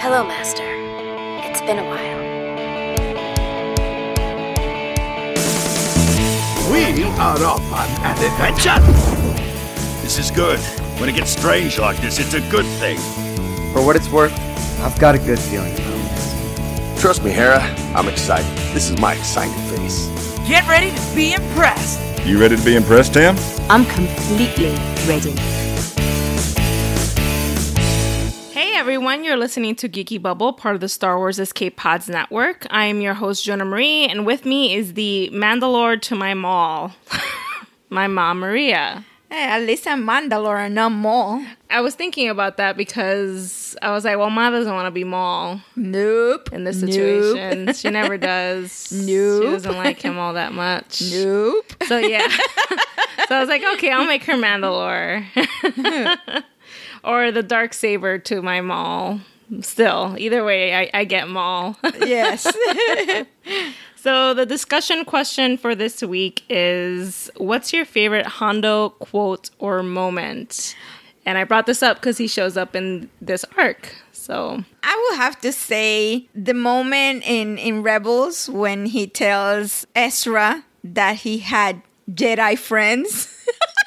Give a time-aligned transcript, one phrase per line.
[0.00, 0.62] Hello, Master.
[1.42, 2.18] It's been a while.
[6.70, 8.78] We are off on an adventure.
[10.00, 10.60] This is good.
[11.00, 12.98] When it gets strange like this, it's a good thing.
[13.72, 14.32] For what it's worth,
[14.82, 17.00] I've got a good feeling about this.
[17.00, 17.60] Trust me, Hera,
[17.96, 18.56] I'm excited.
[18.72, 20.06] This is my excited face.
[20.46, 21.98] Get ready to be impressed.
[22.24, 23.36] You ready to be impressed, Tam?
[23.68, 24.76] I'm completely
[25.08, 25.34] ready.
[28.98, 32.66] Everyone, you're listening to Geeky Bubble, part of the Star Wars Escape Pods network.
[32.68, 36.90] I am your host, Jonah Marie, and with me is the Mandalore to my Maul,
[37.90, 39.04] my mom, Maria.
[39.30, 41.44] Hey, at least I'm Mandalore and not Maul.
[41.70, 45.04] I was thinking about that because I was like, well, Ma doesn't want to be
[45.04, 46.52] Maul Nope.
[46.52, 46.90] in this Nope.
[46.90, 47.72] situation.
[47.74, 48.90] She never does.
[48.90, 49.42] Nope.
[49.44, 51.02] She doesn't like him all that much.
[51.12, 51.72] Nope.
[51.86, 52.26] So yeah.
[53.28, 55.24] so I was like, okay, I'll make her Mandalore.
[57.04, 59.20] Or the dark saber to my Maul.
[59.60, 61.76] Still, either way, I, I get Maul.
[62.06, 62.42] Yes.
[63.96, 70.76] so the discussion question for this week is what's your favorite Hondo quote or moment?
[71.24, 73.94] And I brought this up because he shows up in this arc.
[74.12, 80.64] So I will have to say the moment in, in Rebels when he tells Ezra
[80.84, 83.34] that he had Jedi friends.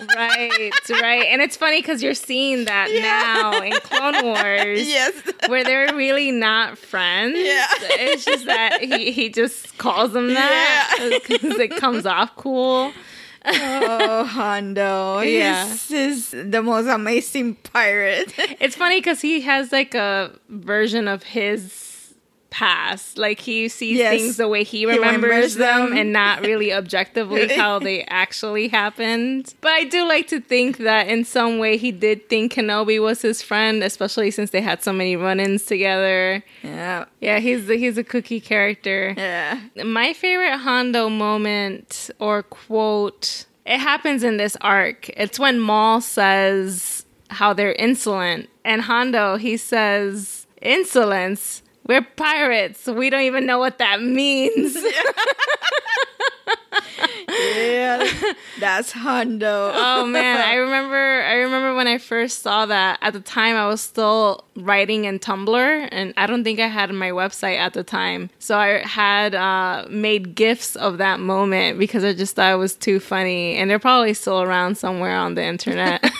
[0.16, 4.88] right, right, and it's funny because you're seeing that now in Clone Wars.
[4.88, 5.14] yes.
[5.48, 7.38] where they're really not friends.
[7.38, 7.68] Yeah.
[7.80, 12.92] It's just that he, he just calls them that because it comes off cool.
[13.46, 15.20] Oh, Hondo.
[15.22, 15.66] Yeah.
[15.66, 18.34] This is the most amazing pirate.
[18.60, 21.91] It's funny because he has like a version of his
[22.52, 23.18] past.
[23.18, 24.12] Like he sees Yes.
[24.14, 25.98] things the way he remembers remembers them them.
[25.98, 29.54] and not really objectively how they actually happened.
[29.62, 33.22] But I do like to think that in some way he did think Kenobi was
[33.24, 36.44] his friend, especially since they had so many run-ins together.
[36.62, 37.06] yeah.
[37.22, 39.14] Yeah, he's he's a cookie character.
[39.18, 39.60] Yeah.
[39.84, 45.08] My favorite Hondo moment or quote, it happens in this arc.
[45.10, 48.50] It's when Maul says how they're insolent.
[48.66, 51.61] And Hondo, he says, Insolence?
[51.88, 52.88] We're pirates.
[52.88, 54.78] We don't even know what that means.
[57.30, 58.12] Yeah.
[58.60, 59.72] That's Hondo.
[59.74, 63.00] oh man, I remember I remember when I first saw that.
[63.02, 66.92] At the time I was still writing in Tumblr and I don't think I had
[66.92, 68.30] my website at the time.
[68.40, 72.76] So I had uh, made gifs of that moment because I just thought it was
[72.76, 76.04] too funny and they're probably still around somewhere on the internet.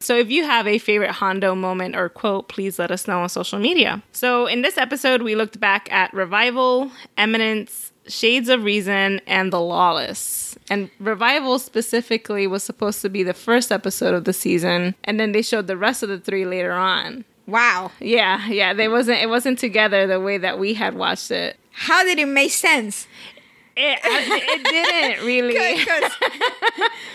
[0.00, 3.28] So if you have a favorite Hondo moment or quote, please let us know on
[3.28, 4.02] social media.
[4.12, 9.60] So in this episode, we looked back at Revival, Eminence, Shades of Reason, and The
[9.60, 10.56] Lawless.
[10.70, 15.32] And Revival specifically was supposed to be the first episode of the season, and then
[15.32, 17.24] they showed the rest of the three later on.
[17.46, 17.90] Wow.
[17.98, 21.58] Yeah, yeah, they wasn't it wasn't together the way that we had watched it.
[21.72, 23.06] How did it make sense?
[23.80, 25.54] It, it didn't really.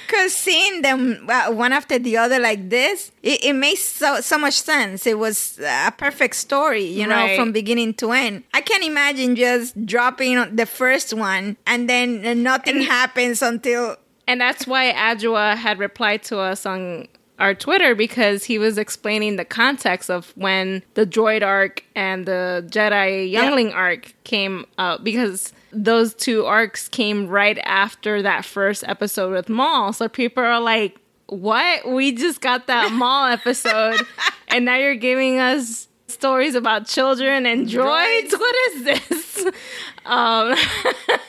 [0.07, 4.37] Because seeing them uh, one after the other like this, it, it makes so, so
[4.37, 5.05] much sense.
[5.05, 7.37] It was a perfect story, you know, Right.
[7.37, 8.43] from beginning to end.
[8.53, 13.97] I can't imagine just dropping the first one and then uh, nothing happens until.
[14.25, 17.09] And that's why Adjua had replied to us on
[17.39, 22.65] our Twitter because he was explaining the context of when the droid arc and the
[22.69, 29.31] Jedi Youngling arc came out because those two arcs came right after that first episode
[29.31, 29.93] with Maul.
[29.93, 30.97] So people are like,
[31.27, 31.87] what?
[31.89, 33.99] We just got that Maul episode
[34.49, 38.31] and now you're giving us stories about children and droids?
[38.43, 39.45] What is this?
[40.05, 40.55] Um,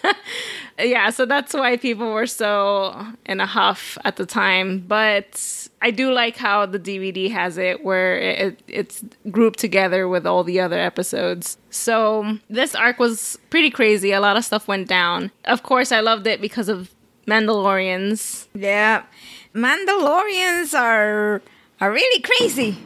[0.78, 4.80] yeah, so that's why people were so in a huff at the time.
[4.80, 10.26] But I do like how the DVD has it where it, it's grouped together with
[10.26, 11.56] all the other episodes.
[11.70, 14.12] So this arc was pretty crazy.
[14.12, 15.30] A lot of stuff went down.
[15.44, 16.90] Of course, I loved it because of
[17.26, 18.48] Mandalorians.
[18.54, 19.04] Yeah.
[19.54, 21.42] Mandalorians are,
[21.80, 22.76] are really crazy.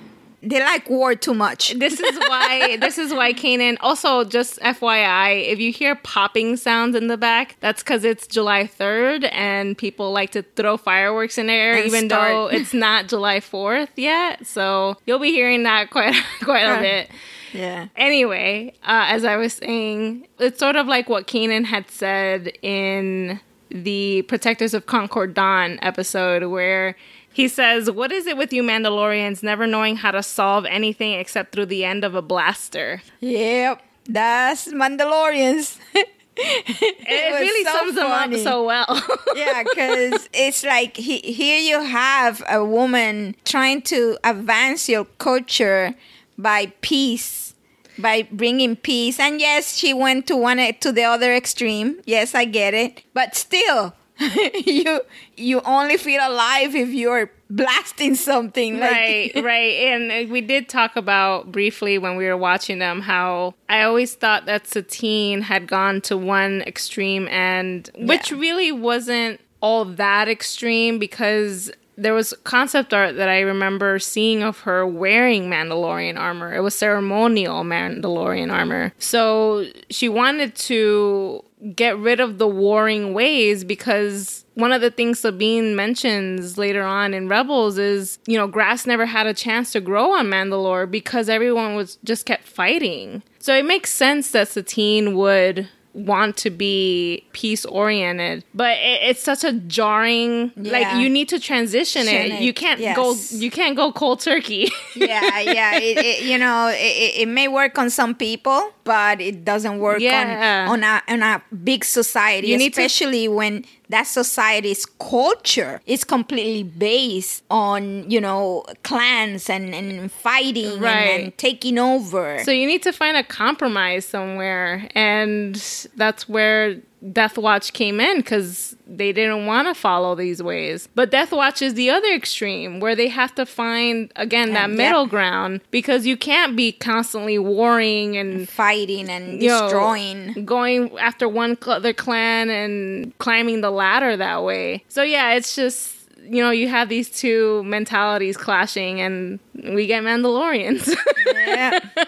[0.40, 1.74] They like war too much.
[1.74, 6.94] This is why this is why Kanan also just FYI, if you hear popping sounds
[6.94, 11.48] in the back, that's because it's July 3rd and people like to throw fireworks in
[11.48, 12.28] the air And even start.
[12.28, 14.46] though it's not July 4th yet.
[14.46, 17.10] So you'll be hearing that quite quite a bit.
[17.52, 17.88] Yeah.
[17.96, 23.40] Anyway, uh, as I was saying, it's sort of like what Kanan had said in
[23.70, 26.94] the Protectors of Concord Dawn episode, where
[27.38, 31.52] he says, What is it with you Mandalorians never knowing how to solve anything except
[31.52, 33.00] through the end of a blaster?
[33.20, 33.80] Yep.
[34.06, 35.78] That's Mandalorians.
[36.40, 38.86] It, was really so sums them up so well.
[39.34, 45.96] yeah, because it's like he, here you have a woman trying to advance your culture,
[46.38, 47.54] by peace,
[47.98, 49.18] by bringing peace.
[49.18, 52.00] And yes, she went to one to the other extreme.
[52.06, 53.02] Yes, I get it.
[53.14, 53.94] But still,
[54.66, 55.00] you
[55.36, 58.78] you only feel alive if you're blasting something.
[58.78, 59.74] Like, right, right.
[59.92, 64.14] And uh, we did talk about briefly when we were watching them how I always
[64.14, 68.38] thought that Satine had gone to one extreme and which Yeah.
[68.38, 74.60] really wasn't all that extreme because there was concept art that I remember seeing of
[74.60, 76.54] her wearing Mandalorian armor.
[76.54, 78.94] It was ceremonial Mandalorian armor.
[78.98, 85.18] So she wanted to get rid of the warring ways because one of the things
[85.18, 89.80] Sabine mentions later on in Rebels is, you know, grass never had a chance to
[89.80, 93.24] grow on Mandalore because everyone was just kept fighting.
[93.40, 99.22] So it makes sense that Satine would want to be peace oriented but it, it's
[99.22, 103.74] such a jarring like you need to transition it it, you can't go you can't
[103.76, 105.76] go cold turkey yeah, yeah.
[105.78, 110.00] It, it, you know, it, it may work on some people, but it doesn't work
[110.00, 110.66] Yeah.
[110.68, 115.80] on on a on a big society, You need to- especially when that society's culture
[115.86, 122.38] is completely based on you know clans and and fighting and- and, taking over.
[122.44, 125.54] So you need to find a compromise somewhere, and
[125.96, 126.76] that's where
[127.12, 130.88] Death Watch came in because they didn't want to follow these ways.
[130.94, 134.76] But Death Watch is the other extreme where they have to find again that Um,
[134.76, 140.44] middle ground because you can't be constantly warring and fighting and you know, destroying.
[140.46, 144.84] going after one other clan and climbing the ladder that way.
[144.88, 145.94] So yeah, it's just
[146.30, 150.94] you know you have these two mentalities clashing, and we get Mandalorians.
[151.26, 151.80] Yeah.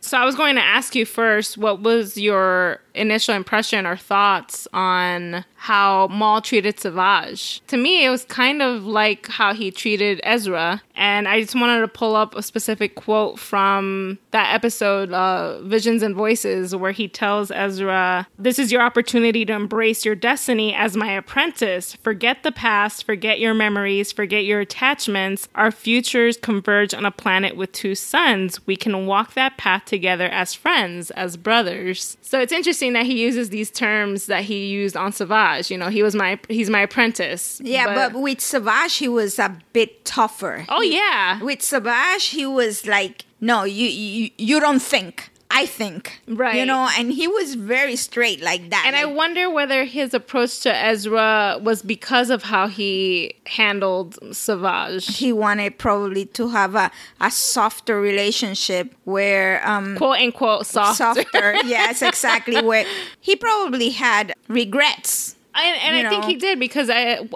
[0.00, 4.68] So I was going to ask you first, what was your initial impression or thoughts
[4.72, 7.60] on how Maul treated Savage?
[7.66, 11.80] To me, it was kind of like how he treated Ezra, and I just wanted
[11.80, 17.08] to pull up a specific quote from that episode, uh, Visions and Voices, where he
[17.08, 21.96] tells Ezra, "This is your opportunity to embrace your destiny as my apprentice.
[21.96, 25.48] Forget the past, forget your memories, forget your attachments.
[25.56, 28.66] Our futures converge on a planet with two suns.
[28.66, 32.16] We can walk that path together as friends, as brothers.
[32.22, 35.70] So it's interesting that he uses these terms that he used on Savage.
[35.70, 37.60] You know, he was my he's my apprentice.
[37.62, 40.66] Yeah, but, with Savage, he was a bit tougher.
[40.68, 45.30] oh yeah, With Savage, he was like, "No, you you, you don't think.
[45.62, 46.56] I think." Right.
[46.58, 48.84] You know, and he was very straight like that.
[48.86, 55.06] and I wonder whether his approach to Ezra was because of how he handled Savage.
[55.16, 60.98] he wanted probably to have a, a softer relationship where um Quote unquote soft.
[60.98, 62.84] softer yes exactly where
[63.20, 67.26] he probably had regrets And, and I think he did because I,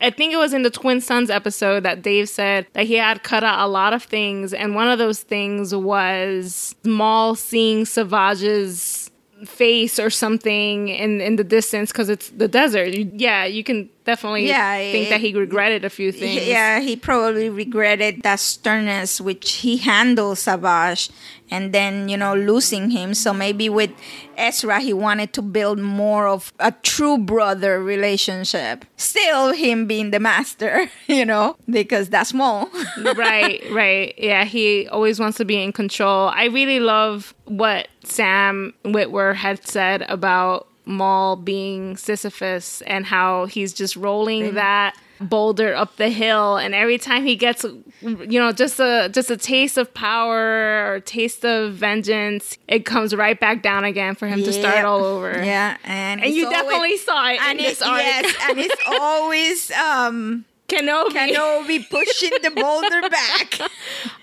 [0.00, 3.22] I think it was in the Twin Suns episode that Dave said that he had
[3.22, 9.10] cut out a lot of things, and one of those things was Maul seeing Savage's
[9.44, 12.88] face or something in in the distance because it's the desert.
[12.88, 16.46] You, yeah, you can definitely Yeah, think it- that he regretted a few things.
[16.46, 21.10] Yeah, he probably regretted that sternness which he handled Savage
[21.50, 23.14] and then, you know, losing him.
[23.14, 23.90] So maybe with
[24.36, 28.84] Ezra, he wanted to build more of a true brother relationship.
[28.96, 32.68] Still, him being the master, you know, because that's Maul.
[33.16, 34.14] right, right.
[34.18, 36.28] Yeah, he always wants to be in control.
[36.28, 43.72] I really love what Sam Witwer had said about Maul being Sisyphus and how he's
[43.74, 46.56] just rolling that boulder up the hill.
[46.56, 47.64] And every time he gets
[48.02, 53.14] you know just a just a taste of power or taste of vengeance it comes
[53.14, 55.42] right back down again for him to start all over.
[55.42, 59.70] Yeah, and and you always- definitely saw it and in it, yes, and it's always
[59.72, 61.10] um Kenobi.
[61.10, 63.58] Kenobi pushing the boulder back.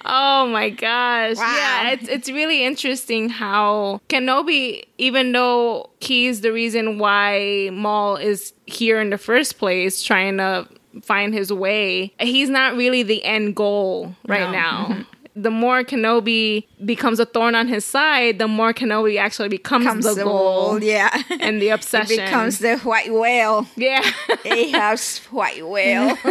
[0.05, 1.37] Oh my gosh.
[1.37, 1.55] Wow.
[1.55, 8.53] Yeah, it's it's really interesting how Kenobi, even though he's the reason why Maul is
[8.65, 10.67] here in the first place, trying to
[11.01, 14.51] find his way, he's not really the end goal right No.
[14.51, 14.85] now.
[14.89, 15.01] Mm-hmm.
[15.35, 20.05] The more Kenobi becomes a thorn on his side, the more Kenobi actually becomes Comes
[20.05, 21.09] the, the goal yeah.
[21.39, 22.17] and the It obsession.
[22.17, 23.65] becomes the white whale.
[23.75, 24.03] yeah.
[24.45, 26.17] Ahab's white whale.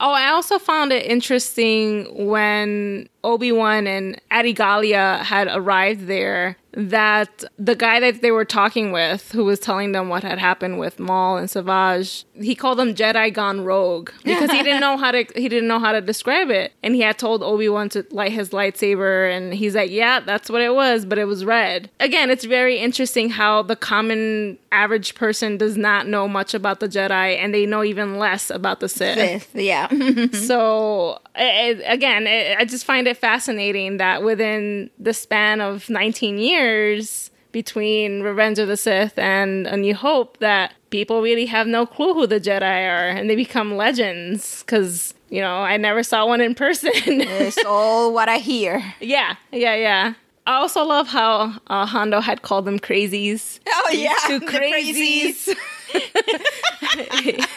[0.00, 6.56] Oh, I also found it interesting when Obi Wan and Adi Gallia had arrived there
[6.76, 10.80] that the guy that they were talking with, who was telling them what had happened
[10.80, 15.12] with Maul and Savage, he called them Jedi gone rogue because he didn't know how
[15.12, 18.04] to he didn't know how to describe it, and he had told Obi Wan to
[18.10, 21.90] light his lightsaber, and he's like, "Yeah, that's what it was, but it was red."
[22.00, 26.88] Again, it's very interesting how the common average person does not know much about the
[26.88, 29.86] Jedi, and they know even less about the Sith Fifth, yeah.
[30.32, 35.60] so I- I- again I I just find it it fascinating that within the span
[35.60, 41.46] of 19 years between Revenge of the Sith and A New Hope, that people really
[41.46, 45.14] have no clue who the Jedi are, and they become legends because.
[45.30, 46.92] You know, I never saw one in person.
[46.94, 48.84] It's all what I hear.
[49.00, 50.14] yeah, yeah, yeah.
[50.46, 53.58] I also love how uh, Hondo had called them crazies.
[53.66, 55.56] Oh yeah, two the crazies.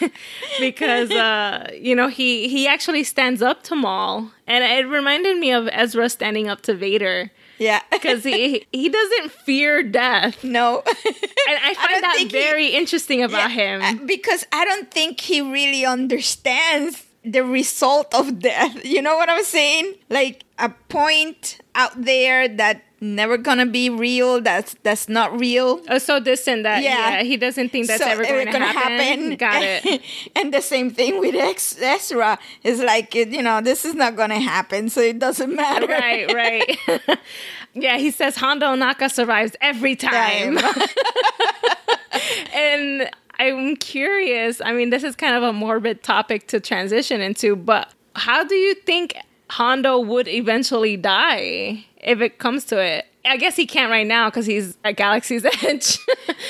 [0.60, 5.52] because uh, you know he he actually stands up to Maul, and it reminded me
[5.52, 11.58] of Ezra standing up to Vader Yeah, because he he doesn't fear death, No, and
[11.64, 13.82] I find don't that think he- very interesting about him.
[13.82, 18.86] Uh, because I don't think he really understands the result of death.
[18.86, 19.96] You know what I'm saying?
[20.10, 24.42] Like a point out there that never gonna be real.
[24.42, 25.82] That's that's not real.
[25.90, 27.18] Oh, so distant that Yeah.
[27.18, 29.36] yeah, he doesn't think that's So ever going to gonna happen.
[29.36, 30.02] Got it.
[30.36, 34.40] and the same thing with Ex- Ezra is like you know this is not gonna
[34.40, 35.88] happen, so it doesn't matter.
[35.88, 37.20] right, right.
[37.74, 40.58] yeah, he says Hondo Ohnaka survives every time.
[42.54, 44.62] and I'm curious.
[44.62, 48.56] I mean, this is kind of a morbid topic to transition into, but how do
[48.56, 49.16] you think
[49.50, 53.06] Hondo would eventually die if it comes to it?
[53.26, 56.00] I guess he can't right now because he's at Galaxy's Edge.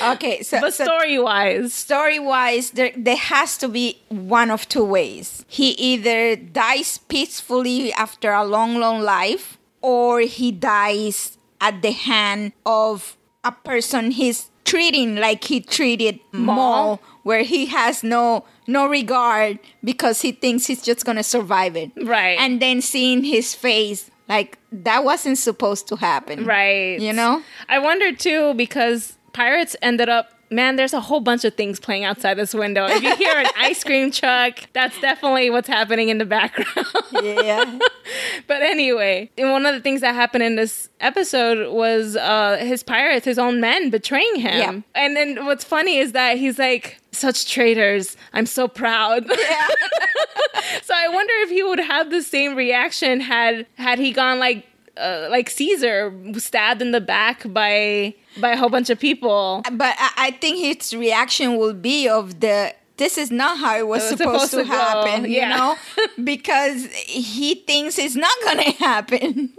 [0.00, 4.68] Okay, so, but so story wise, story wise, there, there has to be one of
[4.68, 5.44] two ways.
[5.48, 12.52] He either dies peacefully after a long, long life, or he dies at the hand
[12.64, 19.58] of a person he's treating like he treated Maul, where he has no no regard
[19.82, 21.90] because he thinks he's just gonna survive it.
[21.96, 22.38] Right.
[22.38, 26.44] And then seeing his face, like that wasn't supposed to happen.
[26.44, 26.98] right?
[27.00, 27.42] You know?
[27.68, 30.32] I wonder too because pirates ended up.
[30.50, 32.86] Man, there's a whole bunch of things playing outside this window.
[32.86, 36.86] If you hear an ice cream truck, that's definitely what's happening in the background.
[37.12, 37.78] Yeah.
[38.46, 43.24] but anyway, one of the things that happened in this episode was uh, his pirates,
[43.24, 44.58] his own men, betraying him.
[44.58, 44.80] Yeah.
[44.94, 48.16] And then what's funny is that he's like, "Such traitors!
[48.32, 49.68] I'm so proud." Yeah.
[50.82, 54.64] so I wonder if he would have the same reaction had had he gone like.
[54.98, 59.62] Uh, like Caesar stabbed in the back by by a whole bunch of people.
[59.72, 63.86] but I, I think his reaction will be of the this is not how it
[63.86, 65.42] was, It was supposed, supposed to, to happen, yeah.
[65.42, 65.76] you know,
[66.24, 69.52] because he thinks it's not gonna happen.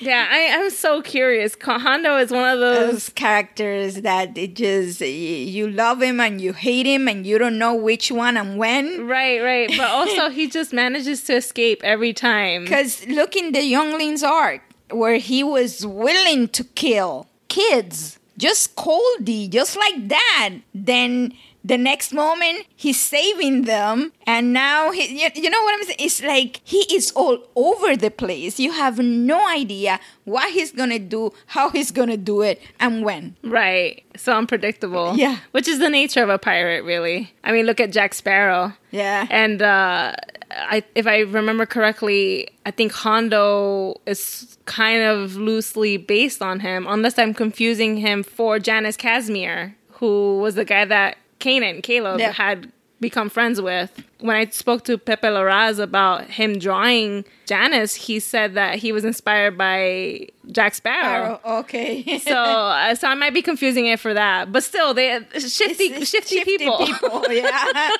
[0.00, 1.56] Yeah, I, I'm so curious.
[1.60, 2.92] Hondo is one of those.
[2.92, 7.58] Those characters that it just you love him and you hate him and you don't
[7.58, 9.06] know which one and when.
[9.06, 9.68] Right, right.
[9.68, 12.64] But also, he just manages to escape every time.
[12.64, 19.48] Because look in the Younglings arc where he was willing to kill kids, just coldly,
[19.48, 20.54] just like that.
[20.74, 21.34] Then
[21.64, 25.96] the next moment he's saving them, and now he, you, you know what I'm saying?
[26.00, 28.58] It's like he is all over the place.
[28.58, 33.36] You have no idea what he's gonna do, how he's gonna do it, and when.
[33.42, 34.04] Right.
[34.16, 35.16] So unpredictable.
[35.16, 35.38] Yeah.
[35.52, 37.32] Which is the nature of a pirate, really.
[37.44, 38.72] I mean, look at Jack Sparrow.
[38.90, 39.26] Yeah.
[39.30, 40.14] And uh,
[40.50, 46.86] I, if I remember correctly, I think Hondo is kind of loosely based on him,
[46.88, 52.32] unless I'm confusing him for Janus Kasmir, who was the guy that Kanan, Caleb, Yeah.
[52.32, 52.70] had
[53.00, 53.90] become friends with.
[54.20, 59.04] When I spoke to Pepe Larraz about him drawing Janus, he said that he was
[59.04, 61.40] inspired by Jack Sparrow.
[61.44, 62.18] Oh, okay.
[62.22, 66.02] So, uh, so I might be confusing it for that, but still, they shifty, It's-
[66.02, 66.86] it's shifty, people.
[67.28, 67.90] yeah.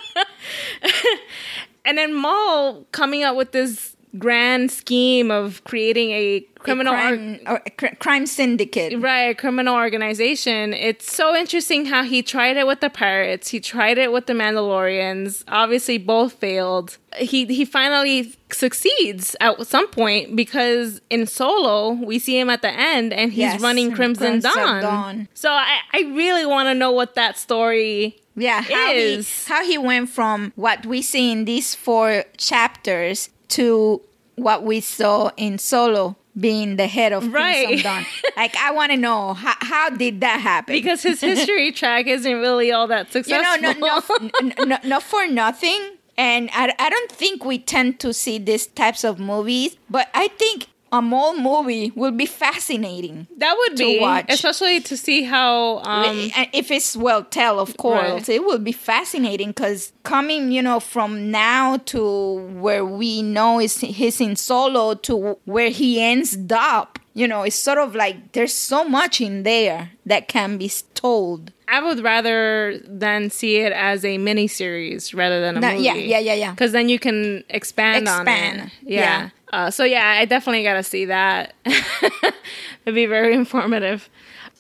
[1.85, 7.41] and then Maul coming up with this grand scheme of creating a criminal or- crime,
[7.47, 8.99] or, cr- crime syndicate.
[9.01, 10.75] right criminal organization.
[10.75, 13.49] It's so interesting how he tried it with the pirates.
[13.49, 15.45] He tried it with the Mandalorians.
[15.49, 16.99] Obviously, both failed.
[17.17, 22.71] He he finally succeeds at some point because in Solo we see him at the
[22.71, 24.83] end and he's Yes, running Crimson, Crimson Dawn.
[24.83, 25.29] Dawn.
[25.35, 29.47] So I I really want to know what that story Yeah, how is.
[29.47, 34.01] he how he went from what we see in these four chapters to
[34.37, 37.85] what we saw in Solo being the head of Right.
[38.37, 40.73] Like I want to know how, how did that happen?
[40.75, 43.57] because his history track isn't really all that successful.
[43.57, 44.29] you know, no, no,
[44.67, 45.79] n- n- no, for nothing.
[46.17, 50.29] And I, I don't think we tend to see these types of movies, but I
[50.29, 53.27] think a Maul movie would be fascinating.
[53.39, 54.27] that would to be, watch.
[54.29, 55.79] especially to see how.
[55.79, 58.29] Um, if it's well tell of course Right.
[58.29, 63.79] it would be fascinating because coming you know from now to where we know is
[63.79, 68.55] he's in solo to where he ends up you know it's sort of like there's
[68.55, 74.05] so much in there that can be told I would rather than see it as
[74.05, 75.85] a mini series rather than a No, movie.
[75.85, 76.51] yeah, yeah, yeah, yeah.
[76.51, 78.73] Because then you can expand, on Expand, it.
[78.93, 79.01] Yeah.
[79.01, 79.31] yeah.
[79.53, 81.55] Uh, so yeah, I definitely got to see that.
[81.65, 84.09] It'd be very informative.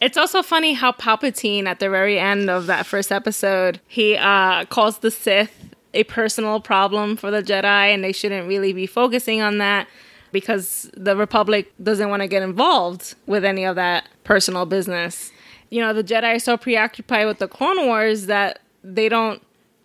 [0.00, 4.64] It's also funny how Palpatine at the very end of that first episode, he uh,
[4.66, 9.40] calls the Sith a personal problem for the Jedi, and they shouldn't really be focusing
[9.40, 9.86] on that
[10.32, 15.30] because the Republic doesn't want to get involved with any of that personal business.
[15.70, 19.42] You know, the Jedi are so preoccupied with the Clone Wars that they don't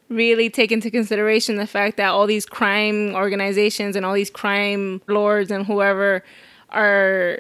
[0.10, 5.02] really take into consideration the fact that all these crime organizations and all these crime
[5.08, 6.24] lords and whoever
[6.70, 7.40] are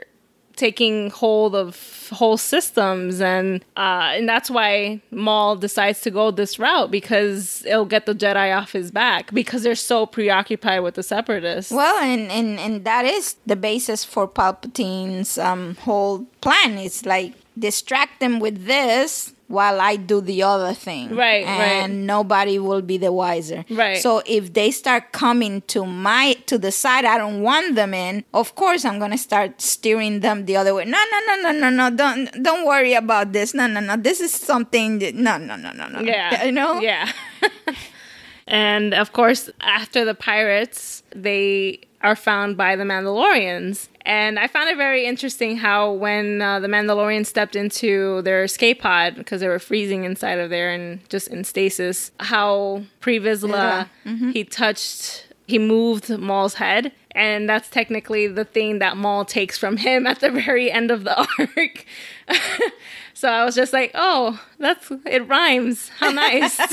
[0.57, 6.57] taking hold of whole systems and uh, and that's why Maul decides to go this
[6.57, 11.03] route because it'll get the Jedi off his back because they're so preoccupied with the
[11.03, 11.71] separatists.
[11.71, 16.79] Well, and, and, and that is the basis for Palpatine's um, whole plan.
[16.79, 21.15] It's like distract them with this while I do the other thing.
[21.15, 21.91] Right, and right.
[21.91, 23.65] nobody will be the wiser.
[23.69, 24.01] Right.
[24.01, 28.23] So if they start coming to my to the side I don't want them in,
[28.33, 30.85] of course I'm gonna start steering them the other way.
[30.85, 31.95] No, no, no, no, no, no.
[31.95, 33.53] Don't don't worry about this.
[33.53, 33.95] No, no, no.
[33.95, 36.01] This is something that no, no, no, no, no.
[36.01, 36.43] Yeah.
[36.47, 36.79] You know.
[36.79, 37.11] Yeah.
[38.47, 43.87] and of course, after the pirates, they are found by the Mandalorians.
[44.07, 48.81] And I found it very interesting how when uh, the Mandalorians stepped into their escape
[48.81, 53.89] pod because they were freezing inside of there and just in stasis, how Pre Vizsla
[54.31, 59.75] he touched, he moved Maul's head, and that's technically the thing that Maul takes from
[59.75, 61.85] him at the very end of the arc.
[63.13, 65.89] so I was just like, oh, that's it rhymes.
[65.99, 66.55] How nice.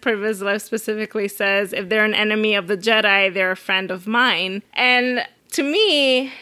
[0.00, 4.06] Pre Vizsla specifically says, if they're an enemy of the Jedi, they're a friend of
[4.06, 4.62] mine.
[4.72, 6.32] And to me,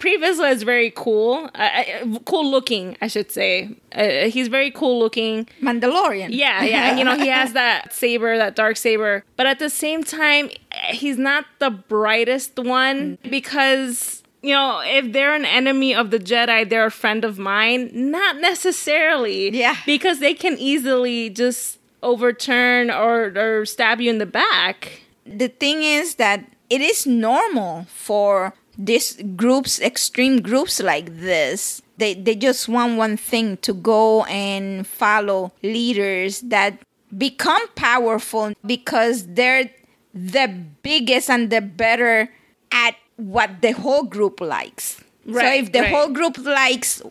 [0.00, 1.82] Pre Vizsla is very cool, uh,
[2.24, 3.70] cool looking, I should say.
[3.92, 5.48] Uh, he's very cool looking.
[5.62, 6.30] Mandalorian.
[6.30, 6.96] Yeah, yeah.
[6.96, 9.24] You know, he has that saber, that dark saber.
[9.36, 10.50] But at the same time,
[10.90, 16.68] he's not the brightest one because, you know, if they're an enemy of the Jedi,
[16.68, 17.90] they're a friend of mine.
[17.92, 19.56] Not necessarily.
[19.56, 19.76] Yeah.
[19.86, 25.02] Because they can easily just overturn or, or stab you in the back.
[25.26, 31.82] the thing is that it is normal for these groups extreme groups like this.
[31.96, 36.78] They they just want one thing to go and follow leaders that
[37.16, 39.70] become powerful because they're
[40.14, 40.46] the
[40.82, 42.30] biggest and the better
[42.70, 45.02] at what the whole group likes.
[45.26, 45.92] So if the right.
[45.92, 47.02] whole group likes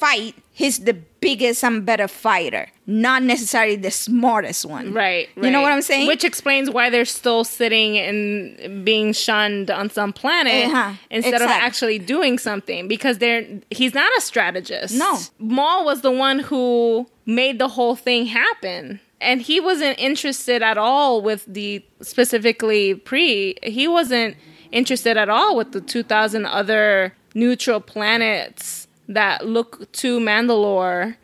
[0.00, 5.62] fight he's the biggest and better fighter not necessarily the smartest one Right, you know
[5.62, 10.66] what i'm saying Which explains why they're still sitting and being shunned on some planet
[10.66, 14.94] Uh-huh, instead of actually doing something because they're he's not a strategist.
[14.96, 15.18] No.
[15.38, 19.00] Maul was the one who made the whole thing happen.
[19.20, 23.54] And he wasn't interested at all with the specifically pre.
[23.62, 24.36] He wasn't
[24.72, 31.16] interested at all with the 2000 other neutral planets that look to Mandalore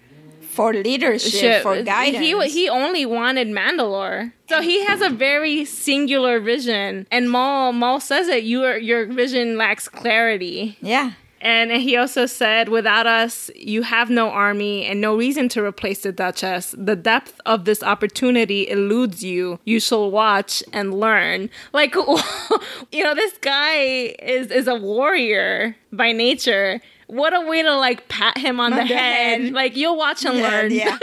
[0.56, 1.62] for leadership, ship.
[1.62, 2.24] for guidance.
[2.24, 7.06] He he only wanted Mandalore, so he has a very singular vision.
[7.10, 8.44] And Maul Maul says it.
[8.44, 10.76] Your your vision lacks clarity.
[10.80, 11.12] yeah.
[11.38, 16.00] And he also said, without us, you have no army and no reason to replace
[16.00, 16.74] the Duchess.
[16.76, 19.60] The depth of this opportunity eludes you.
[19.64, 21.50] You shall watch and learn.
[21.74, 21.94] Like,
[22.90, 23.74] you know, this guy
[24.18, 26.80] is, is a warrior by nature.
[27.06, 29.40] What a way to like pat him on, the, the head.
[29.42, 29.52] head.
[29.52, 30.70] Like, you'll watch and Yeah, learn.
[30.72, 30.98] yeah.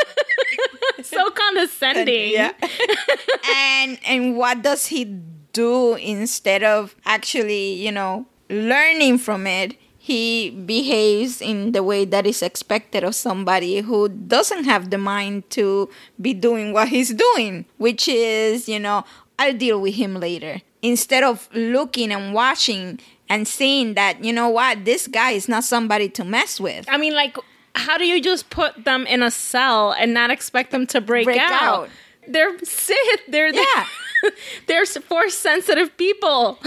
[1.04, 2.32] so condescending.
[2.32, 2.52] Yeah.
[3.56, 5.06] and and what does he
[5.54, 9.78] do instead of actually, you know, learning from it?
[9.98, 15.50] He behaves in the way that is expected of somebody who doesn't have the mind
[15.52, 15.90] to
[16.20, 19.06] be doing what he's doing, which is, you know,
[19.40, 20.60] I'll deal with him later.
[20.82, 23.00] Instead of looking and watching
[23.34, 26.86] and seeing that, you know what, this guy is not somebody to mess with.
[26.88, 27.36] I mean, like,
[27.76, 31.26] how do you just put them in a cell and not expect them to break,
[31.26, 31.52] Break out?
[31.52, 31.90] out.
[32.28, 33.22] They're Sith.
[33.28, 33.86] They're Yeah.
[34.68, 36.60] they're force sensitive people.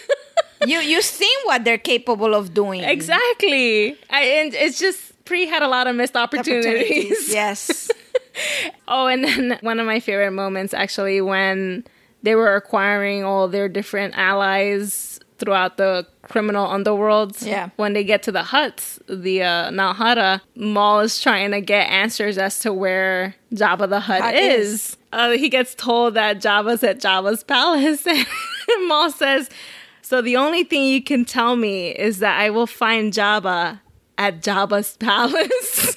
[0.66, 2.84] you you've seen what they're capable of doing.
[2.84, 3.96] exactly.
[4.10, 7.32] I, and it's just Pre had a lot of missed opportunities.
[7.32, 7.90] yes.
[8.88, 11.84] Oh, and then one of my favorite moments actually when
[12.22, 15.11] they were acquiring all their different allies
[15.42, 17.44] throughout the criminal underworlds.
[17.44, 17.70] Yeah.
[17.74, 21.90] When they get to the Hutts, the uh, Nal Hutta, Maul is trying to get
[21.90, 24.72] answers as to where Jabba the Hutt Hutt is.
[24.72, 24.96] is.
[25.12, 28.24] Uh, he gets told that Jabba's at Jabba's palace, and
[28.86, 29.50] Maul says,
[30.00, 33.80] "So the only thing you can tell me is that I will find Jabba
[34.16, 35.91] at Jabba's palace."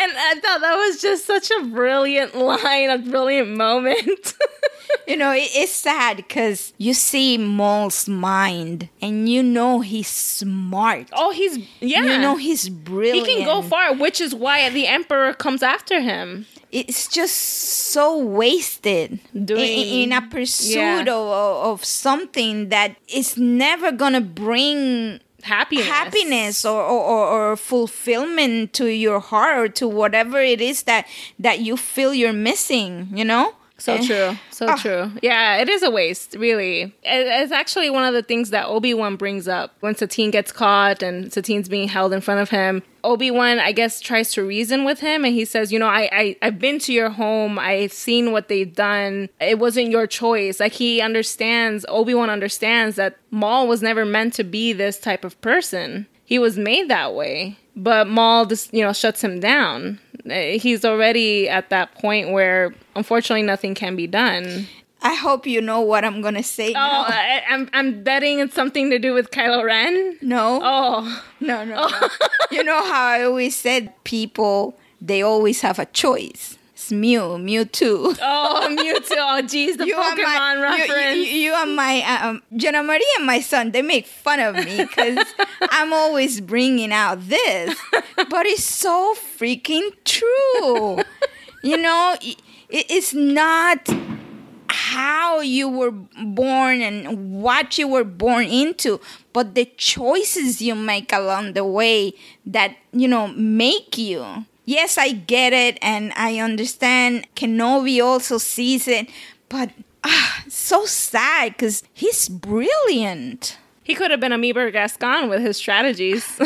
[0.00, 4.34] And I thought that was just such a brilliant line, a brilliant moment.
[5.06, 11.08] you know, it, it's sad because you see Maul's mind and you know he's smart.
[11.12, 12.02] Oh, he's yeah.
[12.02, 13.28] You know he's brilliant.
[13.28, 16.46] he can go far, which is why the emperor comes after him.
[16.72, 21.00] It's just so wasted Doing- in, in a pursuit yeah.
[21.00, 28.86] of, of something that is never gonna bring Happiness, happiness or, or, or, fulfillment to
[28.86, 31.06] your heart or to whatever it is that
[31.38, 34.36] that you feel you're missing you know So true.
[34.50, 34.76] So Ah.
[34.76, 35.10] true.
[35.22, 36.82] Yeah, it is a waste, really.
[37.02, 40.52] It- It's actually one of the things that Obi Wan brings up when Satine gets
[40.52, 42.82] caught and Satine's being held in front of him.
[43.02, 46.08] Obi Wan, I guess, tries to reason with him, and he says, "You know, I,
[46.12, 47.58] I I've been to your home.
[47.58, 49.30] I've seen what they've done.
[49.40, 50.60] It wasn't your choice.
[50.60, 51.86] Like he understands.
[51.88, 56.06] Obi Wan understands that Maul was never meant to be this type of person.
[56.26, 59.98] He was made that way." But Maul just, you know, shuts him down.
[60.28, 64.66] Uh, He's already at that point where, unfortunately, nothing can be done.
[65.02, 67.04] i hope you know what i'm gonna say Oh, now.
[67.08, 70.18] I, I'm I'm betting it's something to do with Kylo Ren.
[70.20, 72.08] no Oh, no no, no.
[72.50, 76.58] you know how i always said people they always have a choice
[76.90, 79.16] it's mew mewtwo oh, Mewtwo.
[79.18, 81.16] Oh, geez, the are Pokemon my, you- reference.
[81.16, 83.70] You, you, you are my um, Jenna Marie and my son.
[83.70, 85.24] They make fun of me because
[85.70, 87.78] I'm always bringing out this,
[88.16, 91.00] but it's so freaking true.
[91.62, 92.36] you know, it,
[92.68, 93.88] it's not
[94.68, 99.00] how you were born and what you were born into,
[99.32, 102.12] but the choices you make along the way
[102.46, 104.46] that you know make you.
[104.70, 107.26] Yes, I get it, and I understand.
[107.34, 109.10] Kenobi also sees it,
[109.48, 109.70] but
[110.04, 113.58] ah, so sad because he's brilliant.
[113.82, 116.40] he could have been Amoeba Gascon with his strategies.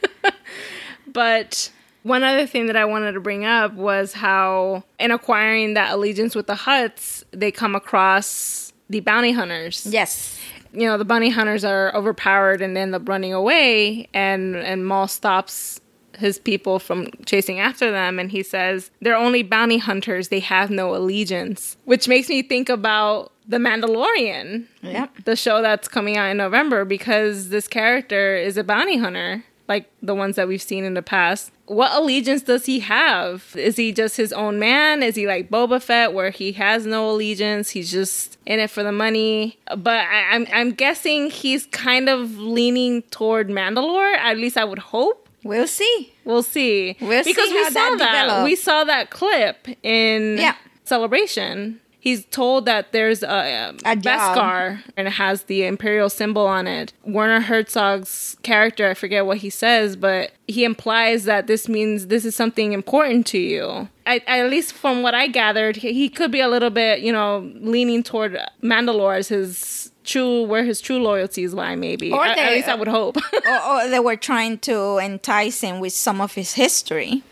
[1.12, 1.72] but
[2.04, 6.36] one other thing that I wanted to bring up was how, in acquiring that allegiance
[6.36, 9.86] with the Hutts, they come across the bounty hunters.
[9.86, 10.38] Yes.
[10.72, 15.08] you know the bunny hunters are overpowered and end up running away and and Maul
[15.08, 15.79] stops
[16.20, 20.70] his people from chasing after them and he says they're only bounty hunters they have
[20.70, 25.24] no allegiance which makes me think about the Mandalorian Yep.
[25.24, 29.88] the show that's coming out in November because this character is a bounty hunter like
[30.02, 31.52] the ones that we've seen in the past.
[31.66, 33.54] What allegiance does he have?
[33.54, 35.00] Is he just his own man?
[35.04, 37.70] Is he like Boba Fett where he has no allegiance?
[37.70, 39.60] He's just in it for the money.
[39.68, 44.16] But I, I'm I'm guessing he's kind of leaning toward Mandalore.
[44.16, 45.19] At least I would hope.
[45.42, 46.12] We'll see.
[46.24, 46.96] We'll see.
[47.00, 48.44] We'll see because we how saw that that.
[48.44, 50.54] We saw that clip in Yeah.
[50.84, 51.80] celebration.
[52.02, 54.02] He's told that there's a, A job.
[54.38, 56.94] Beskar and it has the imperial symbol on it.
[57.04, 62.24] Werner Herzog's character, I forget what he says, but he implies that this means this
[62.24, 63.88] is something important to you.
[64.06, 67.12] I, at least from what I gathered, he, he could be a little bit, you
[67.12, 71.74] know, leaning toward Mandalore as his true, where his true loyalties lie.
[71.76, 73.16] Maybe, Or at, they- at least I would hope.
[73.46, 77.22] or, or they were trying to entice him with some of his history.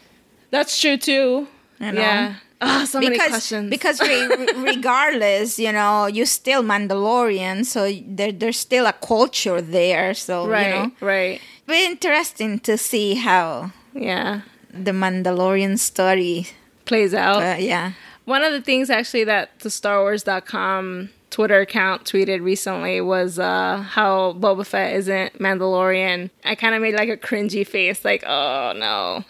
[0.50, 1.46] That's true too.
[1.80, 2.00] You know?
[2.00, 2.34] Yeah.
[2.60, 3.70] Ah, so many because questions.
[3.70, 9.60] because re- re- regardless, you know, you're still Mandalorian, so there, there's still a culture
[9.60, 10.12] there.
[10.14, 14.40] So right, you know, right, be interesting to see how yeah,
[14.72, 16.48] the Mandalorian story.
[16.84, 17.42] plays out.
[17.44, 17.92] Uh, yeah,
[18.24, 23.78] One of the things actually that the Star Wars.com Twitter account tweeted recently was uh,
[23.86, 26.30] how Boba Fett isn't Mandalorian.
[26.44, 29.24] I kind of made like a cringy face, like, oh no.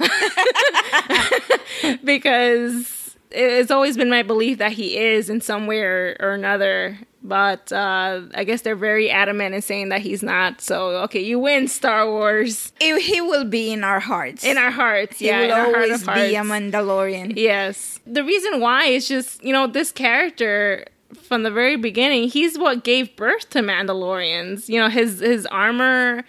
[2.05, 6.99] because it's always been my belief that he is in some way or, or another.
[7.23, 10.61] But uh, I guess they're very adamant in saying that he's not.
[10.61, 12.73] So, okay, you win, Star Wars.
[12.81, 14.45] He- he will be in our hearts.
[14.45, 15.19] In our hearts.
[15.19, 16.43] he yeah, will in our heart always be a.
[16.43, 17.33] Mandalorian.
[17.37, 17.99] Yes.
[18.07, 20.85] The reason why is just, you know, this character
[21.29, 24.69] from the very beginning, he's what gave birth to Mandalorians.
[24.69, 26.25] You know, his his armor,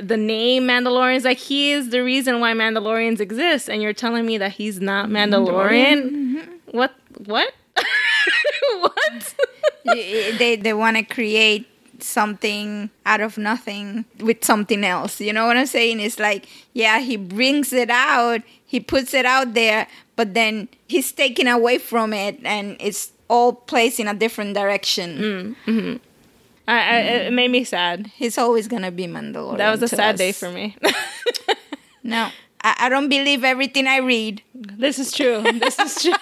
[0.00, 4.38] the name Mandalorians, like he is the reason why Mandalorians exist and you're telling me
[4.38, 6.10] that he's not Mandalorian?
[6.10, 6.76] Mm-hmm.
[6.76, 7.52] What what?
[8.80, 9.34] what?
[9.84, 11.68] They they want to create
[12.02, 15.20] something out of nothing with something else.
[15.20, 16.00] You know what I'm saying?
[16.00, 21.12] It's like, yeah, he brings it out, he puts it out there, but then he's
[21.12, 25.56] taken away from it, and it's all placed in a different direction.
[26.68, 28.10] I, I, it made me sad.
[28.16, 29.58] He's always gonna be Mandalorian.
[29.58, 30.18] That was a sad us.
[30.18, 30.76] day for me.
[32.06, 32.30] No,
[32.62, 34.40] I, I don't believe everything I read.
[34.54, 35.42] This is true.
[35.42, 36.12] This is true.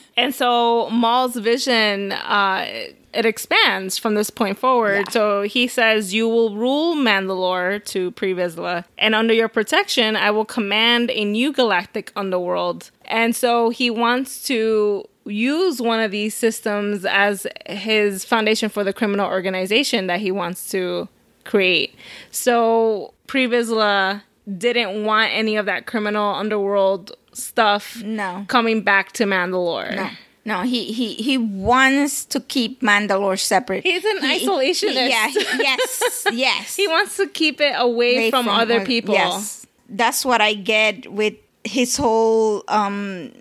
[0.16, 2.66] and so Maul's vision, uh,
[3.12, 5.04] it expands from this point forward.
[5.08, 5.12] Yeah.
[5.12, 10.30] So he says, You will rule Mandalore to Pre Vizsla, and under your protection, I
[10.30, 12.90] will command a new galactic underworld.
[13.12, 18.92] And so he wants to use one of these systems as his foundation for the
[18.92, 21.08] criminal organization that he wants to
[21.44, 21.94] create.
[22.32, 24.22] So Pre Vizsla
[24.58, 28.44] didn't want any of that criminal underworld stuff No.
[28.48, 29.94] coming back to Mandalore.
[29.94, 30.08] No.
[30.44, 33.84] No, he, he, he wants to keep Mandalore separate.
[33.84, 35.08] He's an He- he- isolationist.
[35.08, 36.74] yeah, he- yes, yes.
[36.74, 39.14] He wants to keep it away, Away from, other oth- people.
[39.14, 43.32] Yes, that's what I get with his whole um,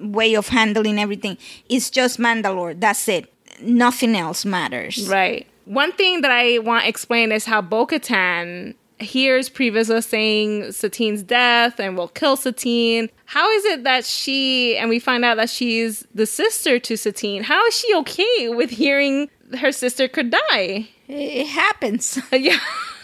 [0.00, 1.38] way of handling everything.
[1.68, 2.78] It's just Mandalore.
[2.78, 3.32] That's it.
[3.60, 5.08] Nothing else matters.
[5.08, 5.46] Right.
[5.64, 11.22] One thing that I want explained is how Bo Katan hears Pre Vizsla saying Satine's
[11.22, 13.10] death and will kill Satine.
[13.26, 17.44] How is it that she, and we find out that she's the sister to Satine,
[17.44, 20.88] how is she okay with hearing her sister could die?
[21.08, 22.18] It happens.
[22.32, 22.58] yeah.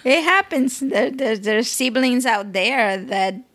[0.04, 0.80] It happens.
[0.80, 3.47] There, there, there's siblings out there that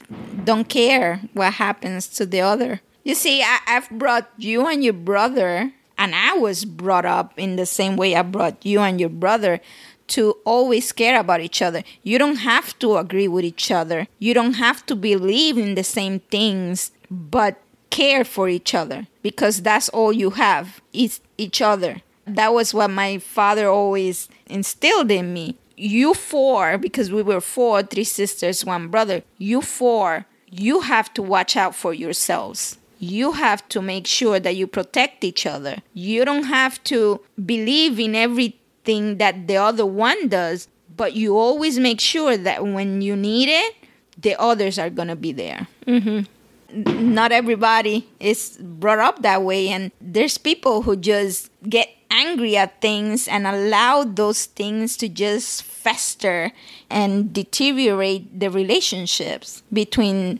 [0.43, 2.81] don't care what happens to the other.
[3.03, 7.55] You see, I, I've brought you and your brother, and I was brought up in
[7.55, 9.59] the same way I brought you and your brother
[10.07, 11.83] to always care about each other.
[12.03, 14.07] You don't have to agree with each other.
[14.19, 19.61] You don't have to believe in the same things, but care for each other because
[19.61, 22.01] that's all you have is each other.
[22.25, 25.57] That was what my father always instilled in me.
[25.83, 31.21] You four, because we were four, three sisters, one brother, you four, you have to
[31.21, 32.77] watch out for yourselves.
[32.99, 35.77] You have to make sure that you protect each other.
[35.93, 41.79] You don't have to believe in everything that the other one does, but you always
[41.79, 43.75] make sure that when you need it,
[44.17, 47.13] the others are going to be there mm-hmm.
[47.13, 52.81] not everybody is brought up that way and there's people who just get angry at
[52.81, 56.51] things and allow those things to just fester
[56.89, 60.39] and deteriorate the relationships between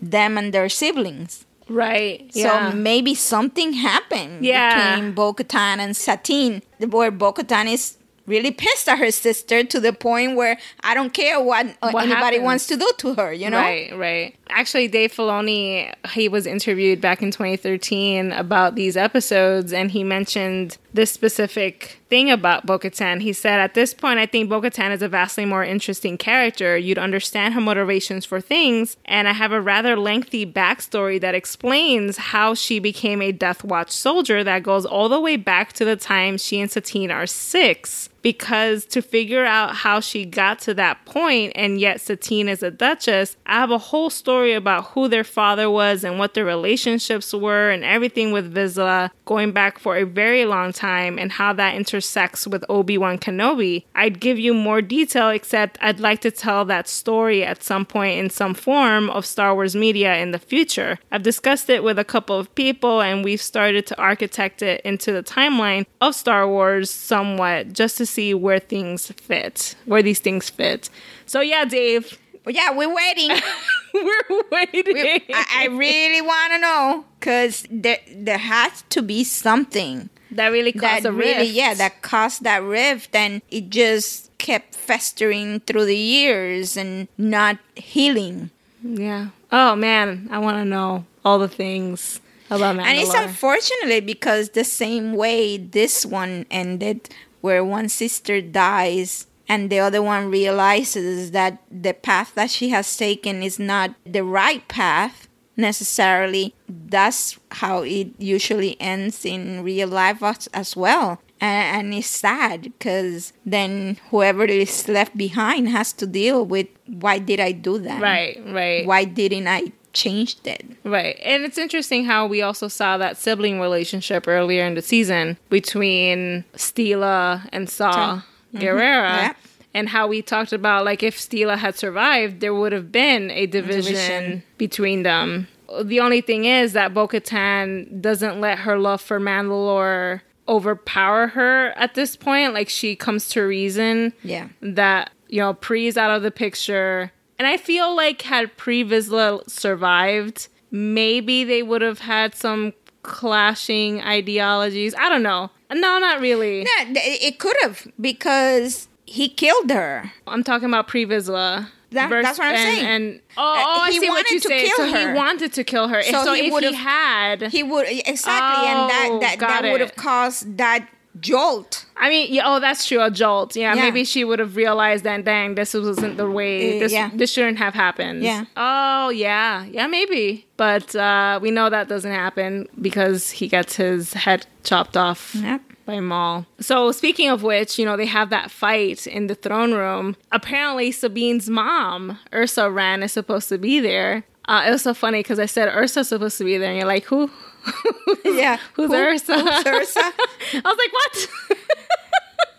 [0.00, 1.44] them and their siblings.
[1.68, 2.30] Right.
[2.34, 2.70] Yeah.
[2.70, 4.74] So maybe something happened Yeah.
[4.96, 10.36] between Bo-Katan and Satine, where Bo-Katan is really pissed at her sister to the point
[10.36, 12.42] where I don't care what, uh, What anybody happens.
[12.44, 13.58] wants to do to her, you know?
[13.58, 14.34] Right, right.
[14.56, 20.78] Actually, Dave Filoni, he was interviewed back in 2013 about these episodes, and he mentioned
[20.92, 23.20] this specific thing about Bo Katan.
[23.20, 26.78] He said, At this point, I think Bo Katan is a vastly more interesting character.
[26.78, 32.16] You'd understand her motivations for things, and I have a rather lengthy backstory that explains
[32.16, 35.96] how she became a Death Watch soldier that goes all the way back to the
[35.96, 41.04] time she and Satine are six because to figure out how she got to that
[41.04, 45.22] point and yet Satine is a duchess, I have a whole story about who their
[45.22, 50.04] father was and what their relationships were and everything with Vizsla going back for a
[50.04, 53.84] very long time and how that intersects with Obi-Wan Kenobi.
[53.94, 58.18] I'd give you more detail except I'd like to tell that story at some point
[58.18, 60.98] in some form of Star Wars media in the future.
[61.12, 65.12] I've discussed it with a couple of people and we've started to architect it into
[65.12, 70.50] the timeline of Star Wars somewhat just to see where things fit, where these things
[70.50, 70.88] fit.
[71.26, 73.30] So yeah, Dave, But yeah, we're waiting.
[73.94, 75.20] we're waiting.
[75.32, 80.72] I, I really want to know because there there has to be something that really
[80.72, 81.60] that caused a really rift.
[81.62, 87.56] yeah that caused that rift and it just kept festering through the years and not
[87.76, 88.50] healing.
[88.82, 89.28] yeah.
[89.50, 92.86] Oh man, I want to know all the things about Mandalore.
[92.88, 97.08] And it's unfortunately because the same way this one ended,
[97.44, 102.96] where one sister dies and the other one realizes that the path that she has
[102.96, 106.54] taken is not the right path necessarily.
[106.66, 111.20] That's how it usually ends in real life as, as well.
[111.38, 117.18] And, and it's sad because then whoever is left behind has to deal with why
[117.18, 118.00] did I do that?
[118.00, 118.86] right, right.
[118.86, 120.64] Why didn't I change it?
[120.84, 121.18] Right.
[121.22, 126.44] And it's interesting how we also saw that sibling relationship earlier in the season between
[126.54, 128.58] Steela and Saw mm-hmm.
[128.58, 129.16] Gerrera.
[129.16, 129.32] Yeah.
[129.72, 133.46] And how we talked about like if Steela had survived, there would have been a
[133.46, 134.42] division, division.
[134.58, 135.48] between them.
[135.82, 141.70] The only thing is that Bo Katan doesn't let her love for Mandalore overpower her
[141.76, 142.54] at this point.
[142.54, 144.48] Like she comes to reason Yeah.
[144.60, 149.48] that you know Pre's out of the picture, and I feel like had Pre Vizsla
[149.50, 154.94] survived, maybe they would have had some clashing ideologies.
[154.96, 155.50] I don't know.
[155.72, 156.60] No, not really.
[156.60, 160.12] Yeah, it could have because he killed her.
[160.26, 161.68] I'm talking about Pre Vizsla.
[161.90, 162.86] That- that's what I'm and, saying.
[162.86, 164.64] And oh, oh, Uh, I he see what wanted you to say.
[164.66, 165.08] kill So her.
[165.10, 166.02] he wanted to kill her.
[166.02, 168.88] So So, he if he had, He would exactly, and Oh,
[169.20, 170.88] that that, that would have caused that
[171.20, 171.84] jolt.
[171.96, 173.00] I mean, yeah, oh, that's true.
[173.02, 173.54] A jolt.
[173.56, 173.82] Yeah, Yeah.
[173.82, 176.76] maybe she would have realized that, dang, this wasn't the way.
[176.76, 177.10] Uh, This yeah.
[177.14, 178.22] this shouldn't have happened.
[178.22, 178.44] Yeah.
[178.56, 180.46] Oh, yeah, yeah, maybe.
[180.56, 185.34] But uh, we know that doesn't happen because he gets his head chopped off.
[185.34, 185.60] Yep.
[185.86, 186.46] By Maul.
[186.60, 190.16] So speaking of which, you know, they have that fight in the throne room.
[190.32, 194.24] Apparently Sabine's mom, Ursa Wren, is supposed to be there.
[194.48, 196.88] Uh, it was so funny because I said Ursa's supposed to be there, and you're
[196.88, 197.30] like, who?
[198.24, 198.58] Yeah.
[198.74, 199.38] Who's Who- Ursa?
[199.40, 200.12] who's Ursa?
[200.64, 201.28] I was like, what?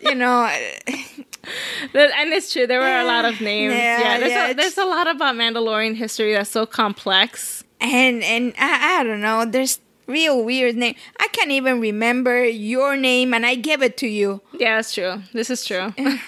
[0.00, 0.44] you know,
[1.94, 2.66] and it's true.
[2.66, 3.74] There were a lot of names.
[3.74, 7.64] Yeah, Yeah, there's, yeah, a, there's a lot about Mandalorian history that's so complex.
[7.80, 9.44] and and I, I don't know.
[9.44, 10.94] There's real weird name.
[11.20, 14.40] I can't even remember your name, and I gave it to you.
[14.52, 15.22] Yeah, that's true.
[15.32, 15.92] This is true.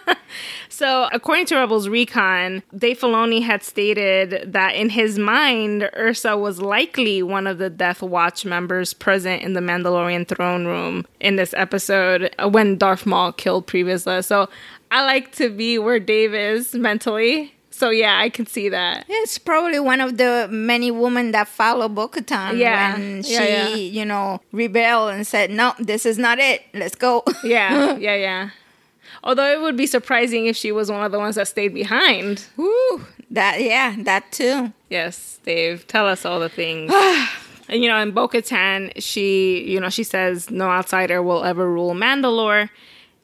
[0.68, 6.60] so, according to Rebels Recon, Dave Filoni had stated that in his mind, Ursa was
[6.60, 11.54] likely one of the Death Watch members present in the Mandalorian throne room in this
[11.54, 14.24] episode uh, when Darth Maul killed Pre Vizsla.
[14.24, 14.48] So,
[14.90, 17.54] I like to be where Dave is mentally.
[17.72, 19.06] So, yeah, I can see that.
[19.08, 23.74] It's probably one of the many women that follow Bo-Katan Yeah, when she, yeah, yeah.
[23.74, 26.62] you know, rebelled and said, "No, this is not it.
[26.74, 28.50] Let's go." Yeah, yeah, yeah.
[29.24, 32.44] Although it would be surprising if she was one of the ones that stayed behind.
[32.56, 34.72] Woo, that yeah, that too.
[34.90, 36.92] Yes, Dave, tell us all the things.
[37.68, 41.68] and you know, in Bo Katan, she, you know, she says no outsider will ever
[41.70, 42.68] rule Mandalore.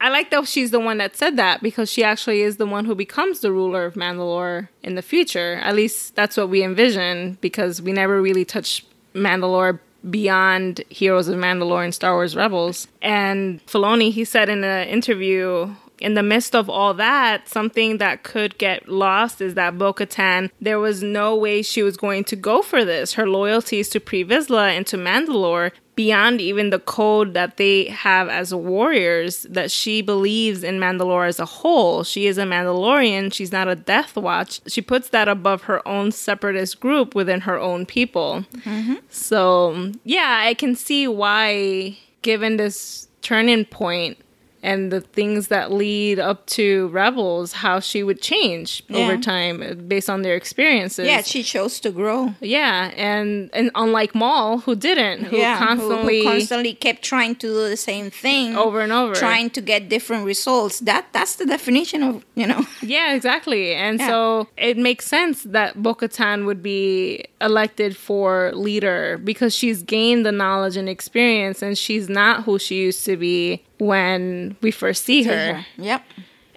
[0.01, 2.85] I like that she's the one that said that because she actually is the one
[2.85, 5.55] who becomes the ruler of Mandalore in the future.
[5.63, 11.37] At least that's what we envision because we never really touch Mandalore beyond Heroes of
[11.37, 12.87] Mandalore and Star Wars Rebels.
[13.03, 18.23] And Filoni, he said in an interview in the midst of all that, something that
[18.23, 22.37] could get lost is that Bo Katan, there was no way she was going to
[22.37, 23.15] go for this.
[23.15, 28.29] Her loyalties to Pre Vizsla and to Mandalore, beyond even the code that they have
[28.29, 32.05] as warriors, that she believes in Mandalore as a whole.
[32.05, 34.61] She is a Mandalorian, she's not a Death Watch.
[34.69, 38.45] She puts that above her own separatist group within her own people.
[38.59, 38.95] Mm-hmm.
[39.11, 44.19] So, yeah, I can see why, given this turning point
[44.63, 49.75] and the things that lead up to Rebels, how she would change over time uh,
[49.75, 51.07] based on their experiences.
[51.07, 52.35] Yeah, she chose to grow.
[52.41, 57.35] yeah, and and unlike Maul, who didn't, who yeah, who- constantly, who, constantly kept trying
[57.37, 59.15] to do the same thing Over and over.
[59.15, 60.81] trying to get different results.
[60.81, 62.67] That that's the definition of you know.
[62.83, 63.75] Yeah, exactly.
[63.75, 64.09] And Yeah.
[64.09, 70.25] so it makes sense that Bo Katan would be elected for leader because she's gained
[70.27, 75.05] the knowledge and experience, and she's not who she used to be when we first
[75.05, 75.65] see her.
[75.77, 76.03] Yep.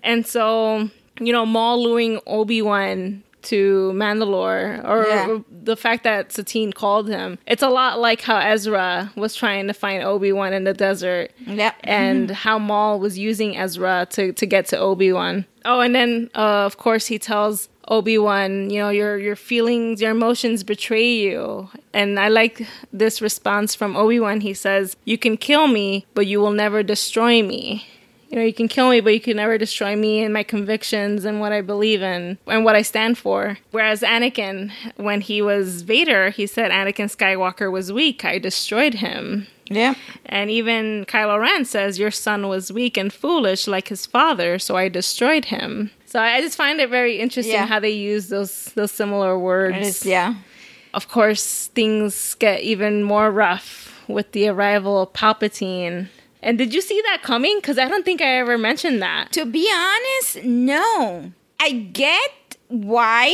[0.04, 5.40] And so, you know, Maul luring Obi Wan to Mandalore, or Yeah.
[5.50, 9.74] the fact that Satine called him, it's a lot like how Ezra was trying to
[9.74, 11.32] find Obi Wan in the desert.
[11.48, 11.76] Yep.
[11.84, 15.46] And how Maul was using Ezra to, to get to Obi Wan.
[15.66, 20.02] Oh, and then, uh, of course, he tells Obi Wan, you know, your your feelings,
[20.02, 21.70] your emotions betray you.
[21.94, 24.42] And I like this response from Obi Wan.
[24.42, 27.86] He says, "You can kill me, but you will never destroy me."
[28.30, 31.26] You know, you can kill me, but you can never destroy me and my convictions
[31.26, 33.58] and what I believe in and what I stand for.
[33.72, 38.24] Whereas Anakin, when he was Vader, he said Anakin Skywalker was weak.
[38.24, 39.48] I destroyed him.
[39.70, 39.96] Yeah.
[40.26, 44.78] And even Kylo Ren says, Your son was weak and foolish like his father, so
[44.78, 45.92] I destroyed him.
[46.12, 47.68] So I just find it very interesting Yeah.
[47.68, 49.88] how they use those those similar words.
[49.88, 50.36] Is, yeah.
[50.94, 56.10] Of course, things get even more rough with the arrival of Palpatine.
[56.44, 57.56] And did you see that coming?
[57.62, 59.32] Because I don't think I ever mentioned that.
[59.32, 61.32] To be honest, no.
[61.62, 63.32] I get why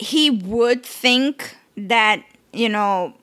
[0.00, 3.14] he would think that, you know,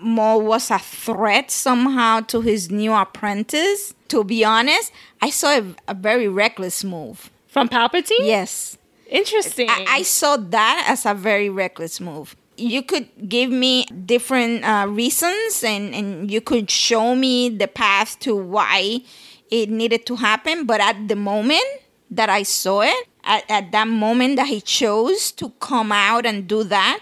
[0.00, 3.94] Maul was a threat somehow to his new apprentice.
[4.08, 4.90] To be honest,
[5.22, 7.30] I saw a, a very reckless move.
[7.58, 8.20] From Palpatine?
[8.20, 8.78] Yes.
[9.08, 9.68] Interesting.
[9.68, 12.36] I, I saw that as a very reckless move.
[12.56, 18.18] You could give me different uh, reasons and, and you could show me the path
[18.20, 19.00] to why
[19.50, 20.66] it needed to happen.
[20.66, 21.64] But at the moment
[22.12, 26.46] that I saw it, at, at that moment that he chose to come out and
[26.46, 27.00] do that,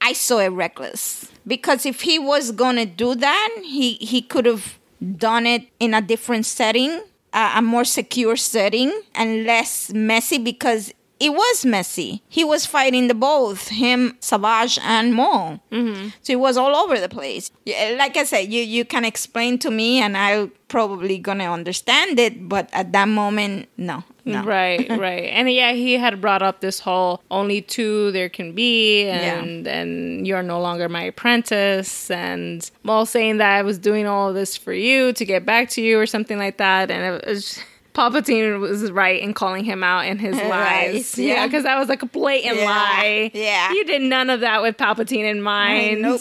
[0.00, 1.30] I saw it reckless.
[1.46, 4.78] Because if he was going to do that, he, he could have
[5.16, 7.02] done it in a different setting,
[7.32, 12.22] a, a more secure setting, and less messy because it was messy.
[12.28, 15.60] He was fighting the both him, Savage, and Maul.
[15.70, 16.08] Mm-hmm.
[16.22, 17.50] So it was all over the place.
[17.66, 22.48] Like I said, you you can explain to me, and I'll probably gonna understand it.
[22.48, 24.42] But at that moment, no, no.
[24.50, 25.24] Right, right.
[25.32, 30.26] And yeah, he had brought up this whole only two there can be and and
[30.26, 34.56] you're no longer my apprentice and Maul saying that I was doing all of this
[34.56, 37.58] for you to get back to you or something like that and it was
[37.94, 41.18] Palpatine was right in calling him out in his Right, lies.
[41.18, 41.34] yeah.
[41.34, 43.30] Yeah, because that was like a blatant Yeah, lie.
[43.34, 43.72] yeah.
[43.72, 46.02] You did none of that with Palpatine in mind.
[46.02, 46.20] Nope.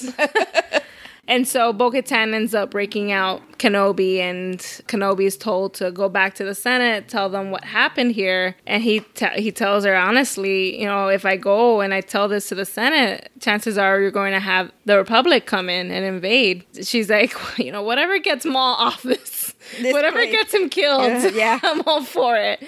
[1.29, 4.57] And so Bo Katan ends up breaking out Kenobi, and
[4.87, 8.55] Kenobi is told to go back to the Senate, tell them what happened here.
[8.65, 12.27] And he te- he tells her honestly, you know, if I go and I tell
[12.27, 16.03] this to the Senate, chances are you're going to have the Republic come in and
[16.03, 16.65] invade.
[16.83, 20.31] She's like, you know, whatever gets Maul off this, This whatever place.
[20.31, 21.59] gets him killed, Yeah.
[21.63, 22.59] I'm all for it.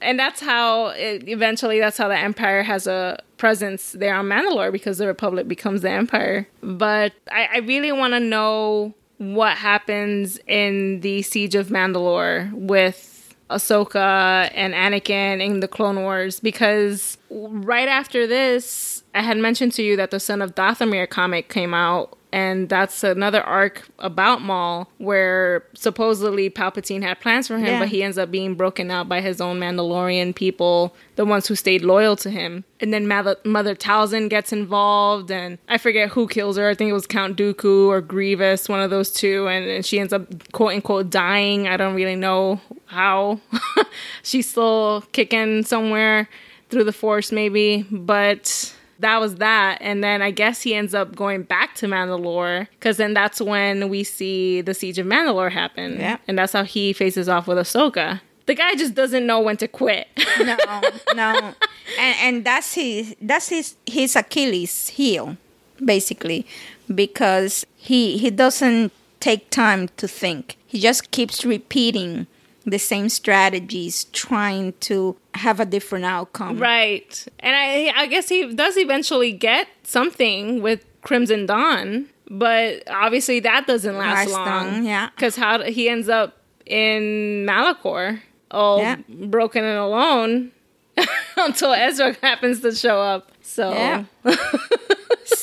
[0.00, 4.70] And that's how it, eventually that's how the empire has a presence there on mandalore
[4.70, 6.46] because the republic becomes the empire.
[6.62, 13.34] But i, I really want to know what happens in the siege of mandalore with
[13.50, 19.82] ahsoka and anakin in the clone wars because right after this i had mentioned to
[19.82, 24.88] you that the son of dathomir comic came out and that's another arc about Maul
[24.98, 27.78] where supposedly Palpatine had plans for him, Yeah.
[27.80, 31.54] but he ends up being broken out by his own Mandalorian people, the ones who
[31.54, 32.64] stayed loyal to him.
[32.80, 36.68] And then Mother, Mother Talzin gets involved, and I forget who kills her.
[36.68, 39.98] I think it was Count Dooku or Grievous, one of those two, and, and she
[40.00, 41.68] ends up quote unquote dying.
[41.68, 43.40] I don't really know how.
[44.22, 46.28] She's still kicking somewhere
[46.70, 49.78] through the Force, maybe, but that was that.
[49.80, 53.88] And then I guess he ends up going back to Mandalore because then that's when
[53.88, 55.98] we see the siege of Mandalore happen.
[55.98, 56.18] Yeah.
[56.28, 58.20] And that's how he faces off with Ahsoka.
[58.46, 60.08] The guy just doesn't know when to quit.
[60.40, 60.56] no,
[61.14, 61.54] no,
[61.98, 65.36] and and that's his that's his his Achilles heel,
[65.84, 66.46] basically,
[66.92, 70.56] because he he doesn't take time to think.
[70.66, 72.26] He just keeps repeating
[72.66, 76.58] the same strategies, trying to have a different outcome.
[76.58, 77.26] right.
[77.40, 83.66] And I I guess he does eventually get something with Crimson Dawn, but obviously that
[83.66, 84.72] doesn't last Last long.
[84.74, 85.08] long, yeah.
[85.16, 86.36] Because how he ends up
[86.66, 88.96] in Malachor, all Yeah.
[89.08, 90.52] broken and alone,
[91.36, 93.32] until Ezra happens to show up.
[93.50, 94.04] So Yeah.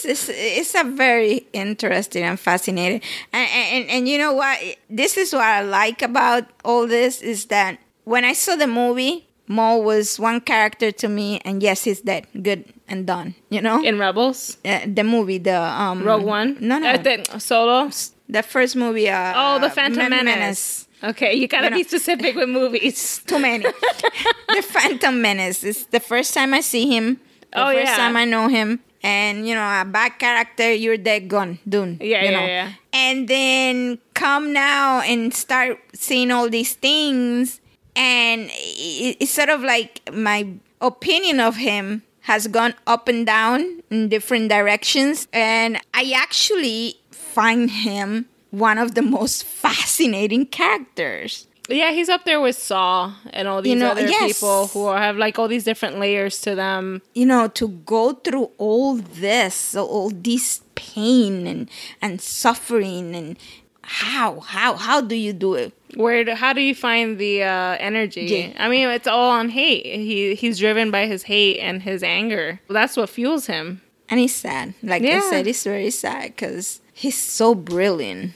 [0.05, 3.01] it's, it's, a very interesting and fascinating
[3.33, 4.57] and, and and you know what
[4.89, 9.25] this is what i like about all this is that when i saw the movie
[9.49, 13.83] Maul was one character to me and yes he's dead good and done you know
[13.83, 17.89] in Rebels, uh, the movie the um Rogue One, no no Uh, the- Solo.
[18.29, 20.87] the first movie uh Oh, the Phantom Men- Menace.
[21.03, 23.21] Okay, you gotta You know- be specific with movies.
[23.27, 23.63] too many.
[24.55, 27.19] the Phantom Menace is the first time I see him.
[27.51, 27.95] The Oh, first yeah.
[27.97, 28.79] time I know him.
[29.03, 31.97] And you know, a bad character, you're dead gone, done.
[32.01, 32.45] Yeah, you yeah, know.
[32.45, 32.71] yeah.
[32.93, 37.61] And then come now and start seeing all these things,
[37.95, 40.47] and it- it's sort of like my
[40.81, 47.69] opinion of him has gone up and down in different directions, and I actually find
[47.71, 51.46] him one of the most fascinating characters.
[51.69, 54.33] Yeah, he's up there with Saw and all these know, other yes.
[54.33, 57.01] people who have like all these different layers to them.
[57.13, 61.69] you know to go through all this all this pain and
[62.01, 63.37] and suffering and
[63.81, 66.23] how how how do you do it Where?
[66.25, 68.25] Do, how do you find the uh, energy?
[68.25, 68.63] Yeah.
[68.65, 69.85] I mean, it's all on hate.
[69.85, 72.59] He he's driven by his hate and his anger.
[72.69, 73.81] That's what fuels him.
[74.09, 78.31] and he's sad like i said it's very sad because he's so brilliant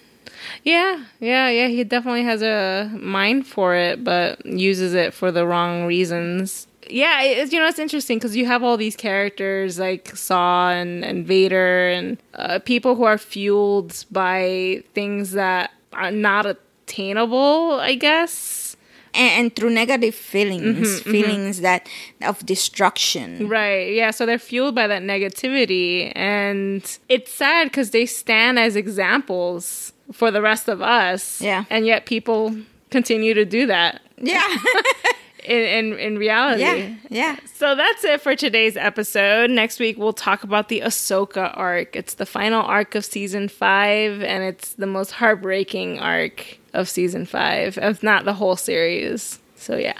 [0.63, 1.67] Yeah, yeah, yeah.
[1.67, 6.67] He definitely has a mind for it, but uses it for the wrong reasons.
[6.89, 11.05] Yeah, it's, you know it's interesting because you have all these characters like Saw and,
[11.05, 17.79] and Vader and uh, people who are fueled by things that are not attainable.
[17.79, 18.75] I guess.
[19.13, 21.87] and, and through negative feelings Mm-hmm, feelings that
[22.23, 23.93] of destruction Right.
[23.93, 24.11] Yeah.
[24.11, 26.11] So they're fueled by that negativity.
[26.15, 31.41] And it's sad because they stand as examples for the rest of us.
[31.41, 31.65] Yeah.
[31.69, 32.55] And yet people
[32.89, 34.57] continue to do that yeah
[35.45, 35.61] in,
[35.93, 36.61] in, in reality.
[36.61, 39.49] yeah yeah So that's it for today's episode.
[39.49, 41.95] Next week we'll talk about the Ahsoka arc.
[41.95, 47.25] It's the final arc of season five, and it's the most heartbreaking arc of season
[47.25, 49.39] five, if not the whole series.
[49.55, 49.97] So yeah.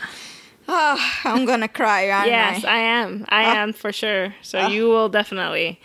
[0.73, 2.69] Oh i'm gonna cry aren't Yes, I?
[2.69, 3.25] I am.
[3.27, 3.59] I oh.
[3.59, 4.33] am for sure.
[4.41, 4.67] So oh.
[4.67, 5.79] you will definitely.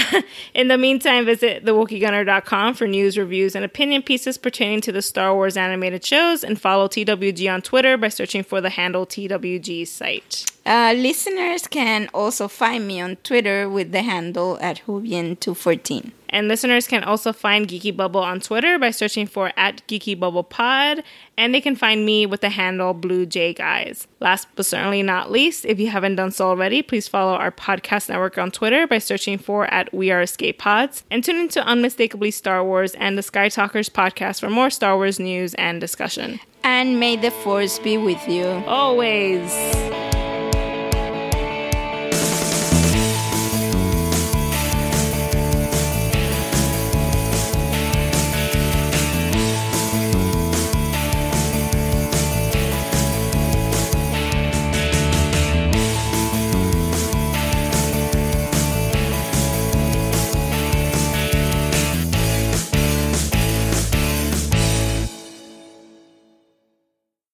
[0.54, 5.34] In the meantime, visit thewookieegunner.com for news, reviews, and opinion pieces pertaining to the Star
[5.34, 10.46] Wars animated shows and follow TWG on Twitter by searching for the handle TWG site.
[10.64, 16.12] Uh, listeners can also find me on Twitter with the handle at Hubien214.
[16.28, 20.44] And listeners can also find Geeky Bubble on Twitter by searching for at Geeky Bubble
[20.44, 21.02] Pod,
[21.36, 24.08] and they can find me with the handle Blue J Guys.
[24.18, 28.08] Last but certainly not least, if you haven't done so already, please follow our podcast
[28.08, 32.30] network on Twitter by searching for at We Are Escape Pods, and tune into Unmistakably
[32.30, 36.40] Star Wars and the Sky Talkers podcast for more Star Wars news and discussion.
[36.64, 38.46] And may the force be with you.
[38.66, 39.52] Always.